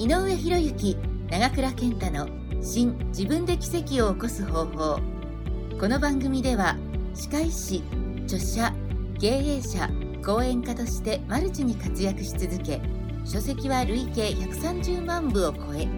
[0.00, 0.96] 井上博之
[1.28, 2.28] 長倉健太の
[2.62, 5.00] 新自分で奇跡を起こす方法。
[5.80, 6.76] この番組では
[7.14, 7.82] 歯科医師
[8.22, 8.72] 著者
[9.18, 9.90] 経営者
[10.24, 12.80] 講演家としてマルチに活躍し続け
[13.24, 15.88] 書籍は累計130万部を超え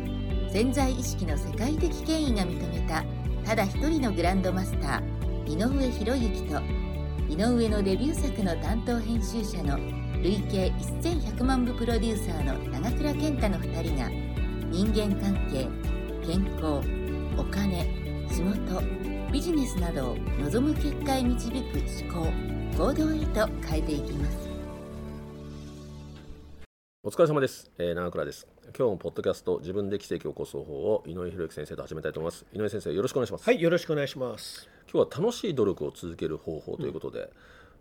[0.50, 3.04] 潜在意識の世界的権威が認めた
[3.44, 6.62] ただ一人のグランドマスター井上博之と
[7.28, 10.70] 井上のデビュー作の担当編集者の累計
[11.02, 14.10] 1100万部プロデューサーの長倉健太の2人が
[14.70, 15.66] 人間関係
[16.26, 16.86] 健康
[17.38, 17.86] お金
[18.28, 18.82] 仕事
[19.32, 22.30] ビジネスなどを望む結果へ導く思考
[22.76, 24.50] 行動へと変えていきます。
[27.02, 28.46] お疲れ様です、えー、長倉です。
[28.76, 32.44] 今日もポッドキャスト自分で奇跡を起こす方法を井上博之先生と始めたいと思います。
[32.52, 34.68] 井上先生よろしくお願いします、はい、よろしくお願いします。
[34.92, 37.30] 今日は楽しい努力を続ける方法ということで、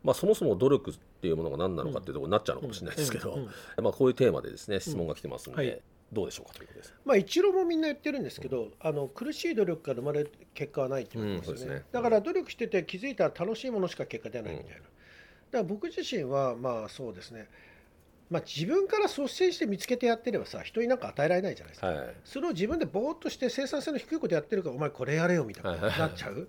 [0.03, 3.37] まあ、そもそも努力っていうものが何なのかっていうところになっちゃうのかもしれないですけど、
[3.81, 5.81] まあ、こういうテーマでですね質問が来てますので、はい。
[6.11, 6.93] どうでしょうかということです。
[7.05, 11.85] まあ一郎もみんな言ってるんですけど、あの苦しい努力から生まれる結果はないって言われてますよね,、うんすね。
[11.91, 14.75] だから努力してて気づいたら楽しいものしか結果出ないみたいな。
[14.75, 14.87] だか
[15.51, 17.47] ら僕自身はまあそうですね。
[18.31, 21.87] まあ自分から率先して見つけてやってればさ、人になんか与えられないじゃないですか。
[21.87, 22.15] はい。
[22.23, 26.47] それを自分でぼーっとして生産性の低いことやってるからお前これやれよみたいななっちゃう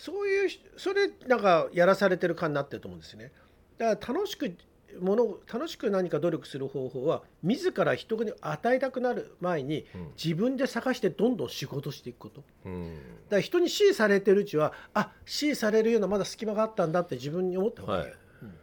[0.00, 3.32] そういうしそれなんかやらされてる感になってると思うんですよね。
[3.76, 4.50] だから楽しく
[4.98, 10.10] ものを楽しく何か努力する方法は自ら人に与えたくなる前にうん。
[10.22, 12.40] 自分で探してどんどん仕事していくこと。
[12.40, 12.96] だうん。
[13.28, 18.18] から人に支持されてるうちはあ支持されるようなまだ隙間があったんだって自分に思った方がいいよ、はい。
[18.42, 18.54] うん。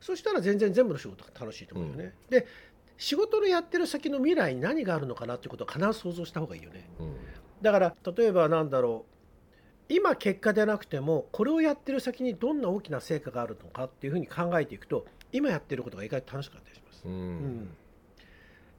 [0.00, 2.46] そしたら全然全部の仕事が楽しいと思うよね、で
[2.96, 6.88] 仕事のやってる先の未来に何があるのかなっていうことを必ず想像した方がいいよね。
[6.98, 7.16] うん。
[7.60, 9.12] だから例えばなんだろう
[9.94, 17.12] 今結果でなくてもこれをやってる先にどんな大きな成果があるのかっていうふうに考えていくと今やってることが意外と楽しかったりします、うん。
[17.12, 17.68] うん。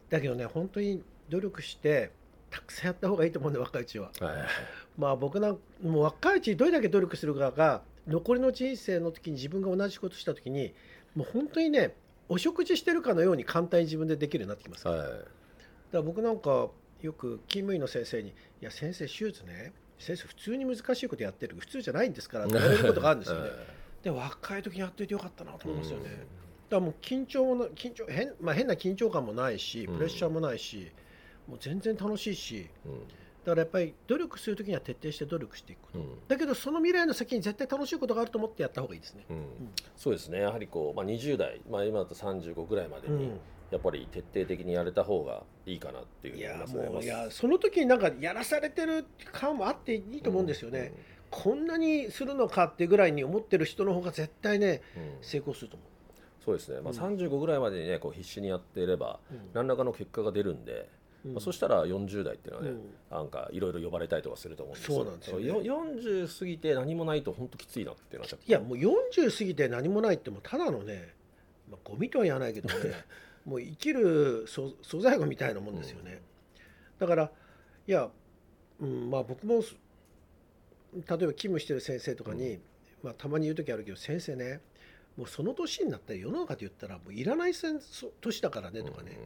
[0.10, 2.12] だけどね本当に努力して
[2.50, 4.12] たくさんやった方がいいと思うんで若いうちは。
[4.20, 4.36] はい
[4.98, 10.74] まあ僕なんもう若いうちにどれだけ努力するかが残りの人生の時に自分が同じことした時に
[11.16, 11.96] もう本当にね
[12.28, 14.98] お食事してるかのように簡単に自分でできるようになってきますから。
[14.98, 15.10] はい。
[15.10, 15.26] だか
[15.92, 16.70] ら僕なんか
[17.02, 18.30] よく勤務医の先生に
[18.62, 19.74] 「いや先生手術ね
[20.04, 23.50] 先生普通に難しいことやってる普通じゃないんですから」って言われることがあるんですよね。
[24.04, 26.10] で若い時にやっていてよかったなと思いますよね。
[26.10, 26.26] だか
[26.72, 30.92] らもう緊張もな緊張変,、まあ、変な緊張感もないしプレッシャーもないし、
[31.48, 33.08] もう全然楽しいしうん。
[33.46, 36.28] だからやっぱり努力する時には徹底して努力していくこと、うん。
[36.28, 39.26] だけどその未来の先に絶対楽しいことがあると思ってやった方がいいですね。
[39.30, 39.46] うん。
[39.96, 40.40] そうですね。
[40.40, 43.40] やはりこう、まあ、20代、まあ、今だと35ぐらいまでに、うん
[43.74, 50.94] やっぱり徹底的にやれた方がいいかなっていういやもういやその時になんかやらされてる感もあっていいと思うんですよね。
[51.32, 55.04] こんなにするのかってぐらいに思ってる人の方が絶対ねうん。
[55.04, 55.86] うん成功すると思
[56.46, 57.16] そうですね、まあ、うん。
[57.18, 59.36] 35ぐらいまでにねこう必死にやっていればう。
[59.54, 60.88] 何らかの結果が出るんで、
[61.26, 61.34] うん。
[61.34, 62.94] まあ、そしたら40代っていうのはね、うん。
[63.10, 64.98] なんかいろいろ呼ばれたりとかすると思うんですよ。
[64.98, 65.48] そうなんですよね。
[65.48, 71.16] だからよ40過ぎて何もないと本当きついなってなっちゃっていやもう40過ぎて何もないってもうただのね、
[71.72, 72.76] まあ、ゴミとは言わないけどね
[73.46, 76.22] もう生きる素素材ゴみたいなもんですよね、
[77.00, 77.32] だから
[77.88, 78.10] いや、
[78.80, 79.76] うん、まあ僕もす
[80.94, 82.60] 例えば勤務してる先生とかに、
[83.02, 84.62] まあ、たまに言う時あるけど先生ね
[85.18, 89.18] もうその年になったら世の中で言ったらもういらない年だからねとかね、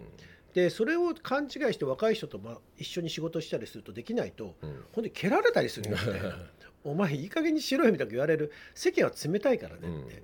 [0.54, 4.70] でそれを勘違いして若い人とまあ一緒に仕事したりするとできないとうん。
[4.70, 6.10] うんほんで蹴られたりするよって
[6.84, 10.24] お前いい加減にしろよみたいな言われる世間は冷たいからねって、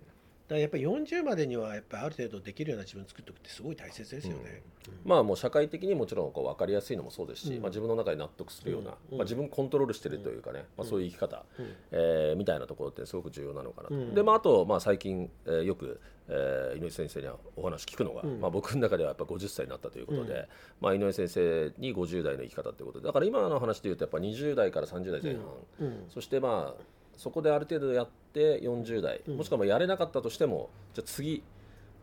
[0.53, 4.61] からやっぱり40までにはやっぱりある程度できるような自分作っておくってすごい大切ですよね、
[5.03, 7.61] まあもう社会的にもちろんこう分かりやすいのもそうですし、うん。
[7.61, 9.17] まあ、自分の中で納得するような、うん。
[9.17, 11.75] まあ、自分コントロールしてるというかね、まあ、そういう生き方、うん。
[11.91, 14.13] えーみたいなところってすごく重要なのかなと、うん。
[14.13, 18.39] で、まあ、あと、まあ、最近、えーよく、えー井上先生にはお話聞くのが、うん。
[18.39, 20.45] まあ、僕の中ではやっぱ50歳になったということで、うん。
[20.81, 25.43] まあ、井上先生に50代の生き方ということでだから今の話でいうとやっぱ20代から30代前半、
[25.81, 26.05] うん。
[26.09, 26.83] そしてまあ
[27.17, 29.37] そこである程度やって40代、うん。
[29.37, 31.43] もしくはまあやれなかったとしてもじゃあ次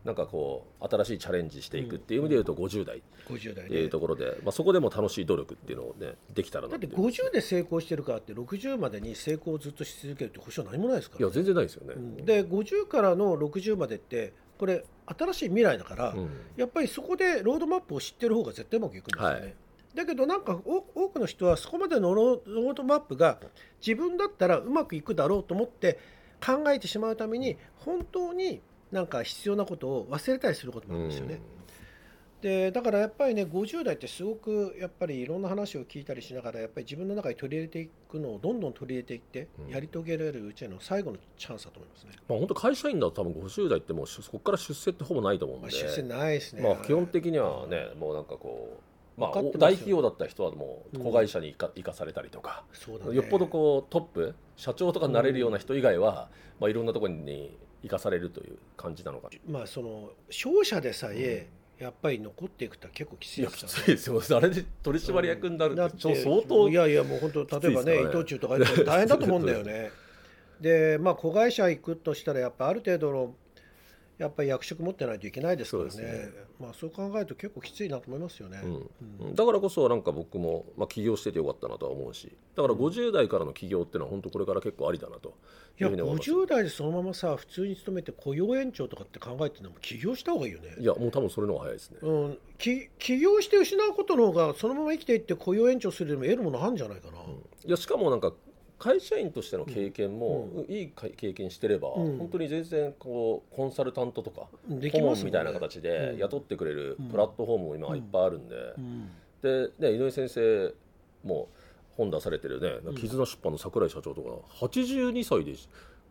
[0.03, 3.03] なんかこう新しいチャレンジしていくっていう意味でいうと50代。
[3.29, 12.25] 50代っていうねところで、まあ、そこでも楽しい努力っていうのをねできたらだってなっていう50で成功してるからって60までに成功をずっとし続けるって保証は何もないですから、いや全然ないですよね、うん。
[12.25, 16.29] で50からの60までってこれ新しい未来だから、うん。
[16.57, 19.39] やっぱりそこでロードマップを知ってる方が絶対うまくいくんですよね。
[19.39, 19.55] はい
[19.95, 23.39] だけどなんかお多くの人はそこまでのロードマップが
[23.85, 25.99] 自分だったらうまくいくだろうと思って
[26.45, 28.61] 考えてしまうために本当に
[28.91, 31.41] なんか必要なことを忘れたりすることもあるんですよね。
[32.41, 42.11] でだからやっぱりね50代ってすごくやっぱりいろんな話を聞いたりしながらやっぱり自分の中に取り入れていくのをどんどん取り入れていって、うんやり遂げられるうちへの最後のチャンスだと思いますね。
[42.27, 46.63] まあ、本当会社員だと多分50代ってもうそこから出世ってほぼないと思うんまあ、で、出世ないですね。
[46.63, 48.90] まあ、基本的にはねもうなんかこう
[49.21, 53.15] まあ大企業だった人はもう子会社に行か,、されたりとか、そうだね。
[53.15, 56.29] よっぽどこうトップ社長とかになれるような人以外は、
[56.59, 59.29] まあ、いろんなところに行かされるという感じなのか。
[59.47, 61.47] まあその商社でさえ
[61.79, 64.21] やっぱり残っていくとは結構きついいやきですついですよ。
[64.37, 69.91] あれで取締役になるだって相当いやいやもう本当例えばねね藤忠とか大変だと思うんだよね。
[70.61, 73.35] でまあ子会社行くとしたらやっぱある程度の
[74.17, 76.03] やっぱり役職持ってないといけないですからね。
[76.03, 76.29] ね。
[76.59, 78.61] まあそう考えると結構きついなと思いますよね、
[79.21, 79.35] うん。
[79.35, 85.33] だからこそなんか僕も、まあ、起業しててよかったなとは思うしだから50代からの起業っていうのは本当これから結構ありだなと
[85.79, 86.31] いやいうふうに思います。
[86.31, 90.75] 50代でそのままさ普通に勤めて雇用延長とかって考えてるのも起業した方がいいよね。
[90.77, 91.97] いやもう多分それの方が早いですね。
[92.01, 97.17] うん、き起業して失うことの方がそのまま生きていって雇用延長するよりも得るものあるんじゃないかな、
[97.65, 98.33] いやしかもなんか
[98.81, 102.17] 会社員としての経験も、いいか経験してれば、うん。
[102.17, 106.17] 本当に全然こうコンサルタントとか、でき顧問みたいな形でうん。
[106.17, 107.05] 雇ってくれるうん。
[107.09, 109.11] プラットフォームも今いっぱいあるんで、うん。
[109.43, 110.73] で、ね、井上先生
[111.23, 111.47] も
[111.95, 112.91] 本出されてるね。
[112.91, 115.55] ん絆出版の櫻井社長とか82歳で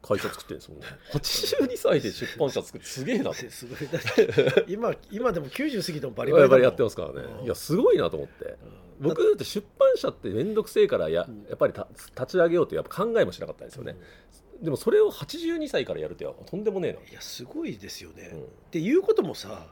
[0.03, 0.87] 会社作ってるんですもんね。
[1.13, 3.35] 82歳で出版社作ってすげえなと。
[3.51, 3.89] すごい。
[3.89, 6.63] だって今今でも90過ぎてもバリバリだもん。
[6.63, 7.29] やってますからね。
[7.41, 7.45] うん。
[7.45, 8.45] いやすごいなと思って。
[8.45, 9.09] うん。
[9.09, 11.47] 僕だって出版社って面倒くせえからやうん。
[11.49, 11.89] やっぱりた
[12.19, 13.97] 立ち上げようってやっぱ考えもしなかったんですよね、
[14.63, 17.11] でもそれを82歳からやるってとんでもねえな。
[17.11, 19.67] いやすごいですよね、うんっていうこともさ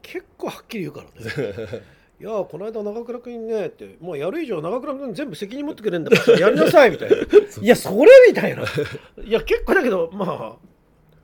[0.00, 1.82] 結構はっきり言うからね
[2.20, 7.16] いやこの間長倉君ねってもうやる以上長倉君全部責任持ってくれるんだからやりなさいみたいな。
[7.62, 8.64] いやそれみたいな。
[9.24, 10.68] いや結構だけどまあ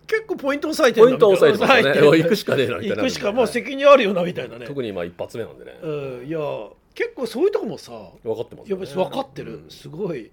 [0.07, 1.91] 結構ポイント押さえてポイント押さえてますよね。
[1.91, 2.97] 押さえて行くしかねえなみたいな。
[2.97, 4.67] 行くしかもう責任あるよなみたいなね。
[4.69, 5.79] 特に今一発目なんでね。
[5.83, 5.89] う
[6.25, 6.27] ん。
[6.29, 6.39] いや
[6.95, 7.93] 結構そういうとこもさ
[8.23, 9.71] 分かってますいや別に分かってる、うん。
[9.71, 10.31] すごい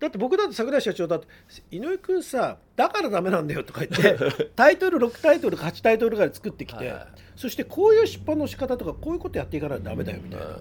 [0.00, 1.26] だって僕だって櫻井社長だって
[1.70, 7.06] 井上君さだからダメなんだよとか言って タイトル6タイトルか8タイトルぐらい作ってきて、はい
[7.36, 10.54] そしてこういう出版の仕方とかこういうことやっていかないとダメだよみたいな、うん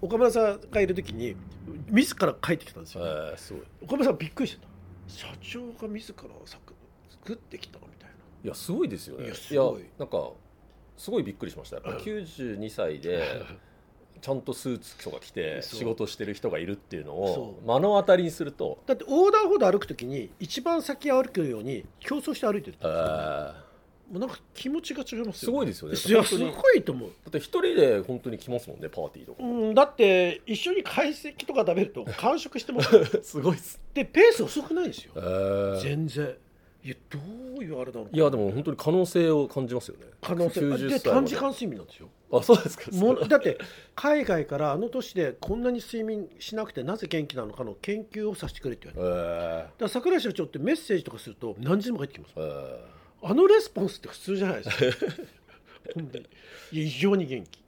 [0.00, 1.34] 岡村さんがいる時に
[1.90, 3.62] 自ら書いてきたんですよ、えーすごい。
[3.82, 4.68] 岡村さんびっくりしてた。
[5.08, 6.74] 社長が自ら作
[7.10, 8.10] 作ってきたみたい
[8.44, 9.26] いやすごいですよね。
[9.26, 9.84] いやすごい。
[9.98, 10.30] なんか
[10.96, 11.76] すごいびっくりしました。
[11.76, 13.42] やっぱり92歳で
[14.20, 18.78] ちゃんとスーツとか着て仕事してる人がいるっていうのそを目の当たりにすると。
[18.86, 22.86] なだって横断歩道歩く時に一番先歩くように競争して歩いてるって
[24.10, 25.96] もうなんか気持ちが違いますよ、すごいですよね。
[26.06, 27.10] いやすごいと思う。
[27.10, 29.42] だって一人で本当に来ますもんねパーティーとか。
[29.42, 33.04] うん、だって一緒に解析とか食べると完食してますよ。
[33.22, 33.78] すごいっす。
[33.92, 35.12] でペース遅くないですよ。
[35.16, 35.80] えー。
[35.80, 36.34] 全然
[36.84, 37.18] いやど
[37.58, 40.06] ういうあれなのかいやでも本当に可能性を感じますよね。
[40.22, 40.60] 可能性。
[40.60, 42.08] 90で短時間睡眠なんですよ。
[42.32, 42.90] あそうですか。
[42.92, 43.58] もうだって
[43.96, 49.20] 海外からあの年でこんなに睡眠しなくてなぜ元気なのかの研究をさせてくれって言われて。
[49.20, 49.62] えー。
[49.62, 52.34] だから桜井社長ってメッセージとかすると何時でも入ってきます。
[52.36, 52.78] えー。
[53.22, 55.06] あのレスポンスって普通じゃないですか。
[55.94, 56.90] 本当に。
[56.90, 57.64] 常に元気。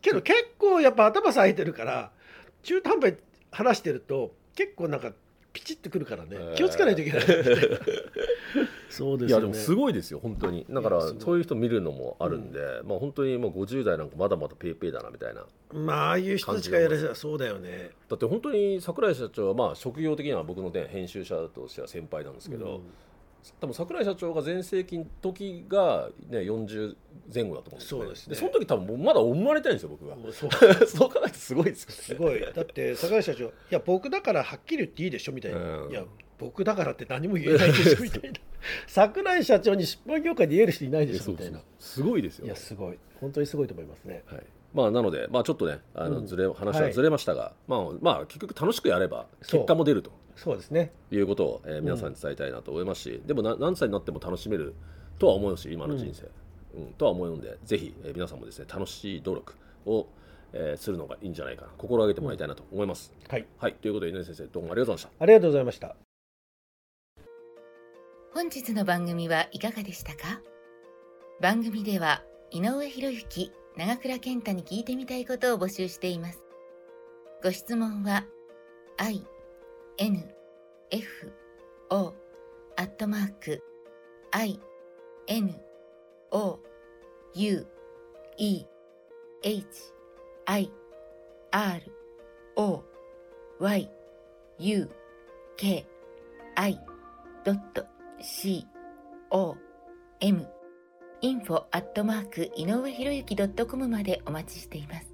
[0.00, 2.10] けど結構やっぱ頭咲いてるから
[2.64, 3.18] 中途半端に
[3.52, 5.12] 話してると結構なんか
[5.52, 6.54] ピチッとくるからね、えー。
[6.54, 7.22] 気をつけないといけない。
[8.88, 9.30] そうですよね。
[9.30, 10.66] いやでもすごいですよ本当に。
[10.68, 15.46] だからそういう人見るのもあるんで、まあ本当にもう50代なんかまだまだペイペイだなみたいな。
[15.72, 17.90] まあああいう人たちがやらせたらそうだよね。
[18.08, 22.80] だって本当に櫻井社長はまあ職業的には僕の、ね、編集者としては先輩なんですけど、うん
[23.60, 26.96] 多分櫻井社長が全盛期の時が、ね、40
[27.32, 28.36] 前後だと思うんですよ、そうですね。
[28.36, 30.50] その時多分まだ思われたいんですよ僕がもうそう
[30.86, 31.10] そう。
[31.10, 31.94] 考えるとすごいですよね。
[31.94, 32.40] すごい。
[32.40, 35.90] だって桜井社長いや僕だからはっきり言っていいでしょみたいな、うん。
[35.90, 36.04] いや
[36.38, 38.38] 僕だからって何も言えないでしょみたいな。
[38.86, 41.60] 桜井社長に出版業界で言える人いないでしょみたいな。
[41.78, 42.46] すごいですよ。
[42.46, 42.98] いやすごい。
[43.20, 44.22] 本当にすごいと思いますね。
[44.26, 44.42] はい。
[44.74, 46.26] まあ、なので、まあ、ちょっとねあのうん。
[46.26, 50.92] ずれ、話はずれましたが、まあまあ、結局楽しくやれば結果も出るとそうですね。
[51.10, 54.74] いうことを、えー皆さんに伝えたいなと思いますし、でもな何歳になっても楽しめる
[55.18, 56.28] とは思うし今の人生、
[56.78, 56.92] うん。
[56.94, 59.54] とは思うのでぜひ、えー皆さんもですね楽しい努力
[59.86, 60.06] を、
[60.52, 61.68] えーするのがいいんじゃないかな。
[61.76, 63.12] 心がけてもらいたいなと思います。
[63.28, 63.46] はい。
[63.58, 65.22] はい、ということで井上先生どうもありがとうございました。
[65.22, 65.96] ありがとうございました。
[68.34, 70.40] 本日の番組はいかがでしたか？
[71.40, 76.40] 番組では井上博之長倉健太に聞いてみたいことを募集しています。
[77.42, 78.24] ご質問は
[78.96, 79.26] i
[79.98, 80.24] n
[80.90, 81.32] f
[81.90, 82.14] o
[82.76, 83.62] アットマーク
[84.32, 84.58] i
[85.26, 85.54] n
[86.30, 86.58] o
[87.34, 87.66] u
[88.38, 88.66] e
[89.42, 89.64] h
[90.46, 90.70] i
[91.50, 91.82] r
[92.56, 92.84] o
[93.60, 93.90] y
[94.58, 94.90] u
[95.56, 95.86] k
[96.56, 96.80] i
[98.20, 98.66] c
[99.30, 99.56] o
[100.20, 100.46] m
[101.22, 105.11] info アットマーク井上博之 .com までお待ちしています。